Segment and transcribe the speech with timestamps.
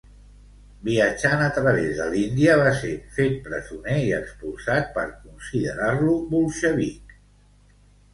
[0.85, 7.15] Viatjant a través de l'Índia, va ser fet presoner i expulsat per considerar-lo bolxevic.